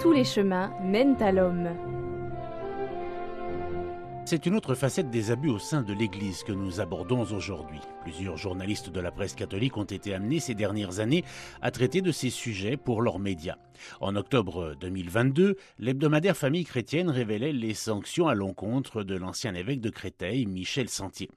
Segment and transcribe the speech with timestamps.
[0.00, 1.70] Tous les chemins mènent à l'homme.
[4.26, 7.80] C'est une autre facette des abus au sein de l'Église que nous abordons aujourd'hui.
[8.02, 11.24] Plusieurs journalistes de la presse catholique ont été amenés ces dernières années
[11.62, 13.56] à traiter de ces sujets pour leurs médias.
[14.00, 19.90] En octobre 2022, l'hebdomadaire Famille chrétienne révélait les sanctions à l'encontre de l'ancien évêque de
[19.90, 21.30] Créteil, Michel Sentier.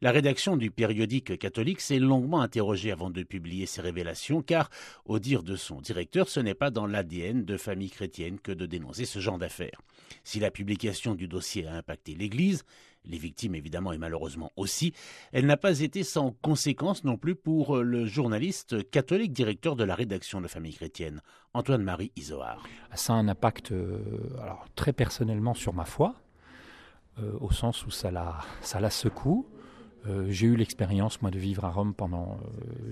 [0.00, 4.70] La rédaction du périodique catholique s'est longuement interrogée avant de publier ces révélations car,
[5.04, 8.66] au dire de son directeur, ce n'est pas dans l'ADN de Famille chrétienne que de
[8.66, 9.80] dénoncer ce genre d'affaires.
[10.22, 12.64] Si la publication du dossier a impacté l'Église,
[13.06, 14.94] les victimes évidemment et malheureusement aussi,
[15.32, 19.94] elle n'a pas été sans conséquence non plus pour le journaliste catholique directeur de la
[19.94, 21.20] rédaction de Famille chrétienne,
[21.52, 22.62] Antoine-Marie Isoard.
[22.94, 23.98] Ça a un impact euh,
[24.42, 26.14] alors, très personnellement sur ma foi,
[27.18, 29.46] euh, au sens où ça la, ça la secoue.
[30.06, 32.38] Euh, j'ai eu l'expérience, moi, de vivre à Rome pendant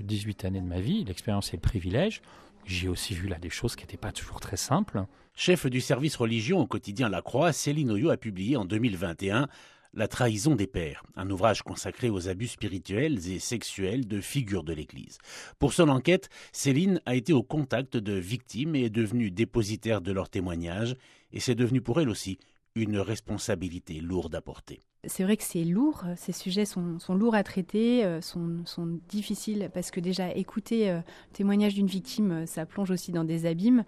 [0.01, 2.23] 18 années de ma vie, l'expérience et le privilège.
[2.65, 5.05] J'ai aussi vu là des choses qui n'étaient pas toujours très simples.
[5.35, 9.49] Chef du service religion au quotidien La Croix, Céline Oyo a publié en 2021
[9.95, 14.73] La trahison des pères, un ouvrage consacré aux abus spirituels et sexuels de figures de
[14.73, 15.19] l'Église.
[15.59, 20.13] Pour son enquête, Céline a été au contact de victimes et est devenue dépositaire de
[20.13, 20.97] leurs témoignages,
[21.33, 22.39] et c'est devenu pour elle aussi
[22.75, 24.81] une responsabilité lourde à porter.
[25.09, 29.91] C'est vrai que c'est lourd, ces sujets sont, lourds à traiter, euh, sont, difficiles parce
[29.91, 33.83] que déjà écouter euh, le témoignage d'une victime, euh, ça plonge aussi dans des abîmes.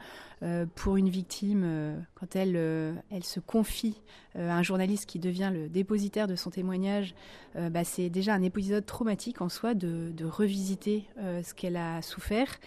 [0.75, 2.57] pour une victime, quand elle,
[3.11, 4.03] elle se confie
[4.35, 7.15] à un journaliste qui devient le dépositaire de son témoignage,
[7.55, 12.61] bah, c'est déjà un épisode traumatique en soi de, revisiter ce qu'elle a souffert.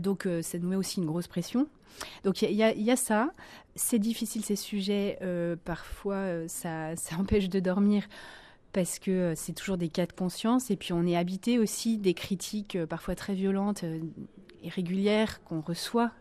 [0.00, 1.66] donc ça nous met aussi une grosse pression.
[2.24, 3.30] Donc il y, a ça.
[3.76, 5.18] C'est difficile ces sujets.
[5.66, 8.04] Parfois, ça, ça, empêche de dormir
[8.72, 10.70] parce que euh, c'est toujours des cas de conscience.
[10.70, 16.12] Et puis on est habité aussi des critiques parfois très violentes et régulières qu'on reçoit.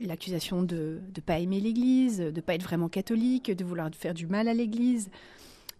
[0.00, 4.14] L'accusation de ne pas aimer l'Église, de ne pas être vraiment catholique, de vouloir faire
[4.14, 5.10] du mal à l'Église,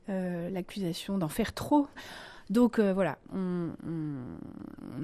[0.09, 1.89] l'accusation d'en faire trop.
[2.49, 3.71] Donc voilà, on,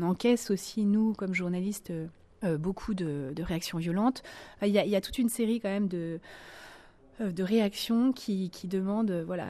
[0.03, 1.91] encaisse aussi, nous, comme journalistes,
[2.45, 4.23] euh, beaucoup de, réactions violentes.
[4.63, 6.19] Il y, a, toute une série quand même de, euh,
[7.21, 9.49] de réactions qui, demandent euh, voilà,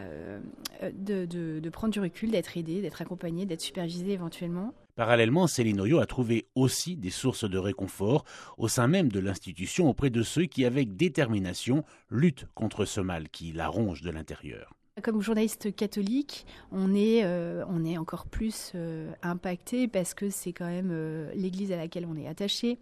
[0.92, 4.72] de, prendre du recul, d'être aidé, d'être accompagné, d'être supervisé éventuellement.
[4.94, 8.24] Parallèlement, Céline Oyo a trouvé aussi des sources de réconfort
[8.56, 13.28] au sein même de l'institution auprès de ceux qui, avec détermination, luttent contre ce mal
[13.28, 14.74] qui la ronge de l'intérieur.
[15.02, 20.54] Comme journaliste catholique, on est, euh, on est encore plus euh, impacté parce que c'est
[20.54, 22.78] quand même euh, l'Église à laquelle on est attaché,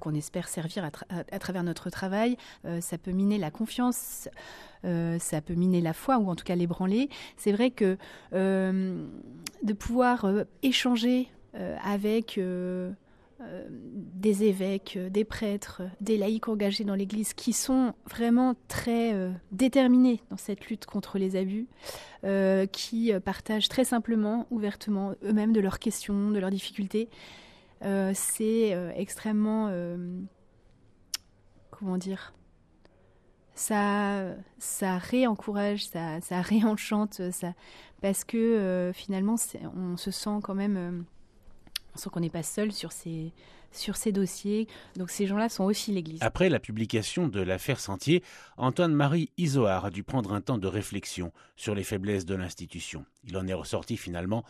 [0.00, 2.36] qu'on espère servir à, travers notre travail.
[2.80, 4.28] ça peut miner la confiance,
[4.82, 7.08] ça peut miner la foi ou en tout cas l'ébranler.
[7.36, 7.96] C'est vrai que
[8.32, 10.26] de pouvoir
[10.62, 11.28] échanger
[11.82, 12.38] avec
[13.42, 19.14] euh, des évêques, euh, des prêtres, des laïcs engagés dans l'Église qui sont vraiment très
[19.14, 21.66] euh, déterminés dans cette lutte contre les abus,
[22.70, 27.08] qui partagent très simplement, ouvertement eux-mêmes de leurs questions, de leurs difficultés.
[28.14, 29.70] C'est extrêmement,
[31.70, 32.32] comment dire,
[33.54, 37.54] ça, ça réencourage, ça, ça réenchante, ça,
[38.00, 39.36] parce que finalement,
[39.76, 41.04] on se sent quand même
[41.94, 43.32] on sent qu'on n'est pas seul sur ces,
[43.70, 44.66] sur ces dossiers.
[44.96, 46.22] Donc ces gens-là sont aussi l'Église.
[46.22, 48.22] Après la publication de l'affaire Sentier,
[48.56, 53.04] Antoine-Marie Isoard a dû prendre un temps de réflexion sur les faiblesses de l'institution.
[53.24, 54.44] Il en est ressorti finalement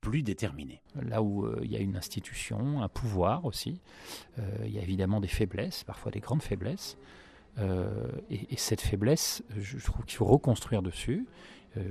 [0.00, 0.82] plus déterminé.
[1.00, 3.80] Là où euh, il y a une institution, un pouvoir aussi,
[4.38, 6.96] euh, il y a évidemment des faiblesses, parfois des grandes faiblesses.
[7.58, 11.26] Euh, et, cette faiblesse, je trouve qu'il faut reconstruire dessus.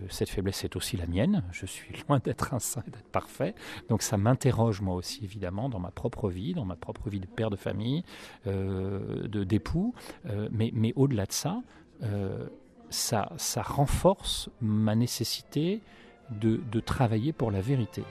[0.09, 1.43] Cette faiblesse est aussi la mienne.
[1.51, 3.53] Je suis loin d'être un saint et d'être parfait.
[3.89, 7.27] Donc ça m'interroge moi aussi évidemment dans ma propre vie, dans ma propre vie de
[7.27, 8.03] père de famille,
[8.45, 9.93] de d'époux.
[10.51, 11.61] mais, mais au-delà de ça,
[12.89, 15.81] ça, ça renforce ma nécessité
[16.29, 18.03] de, travailler pour la vérité.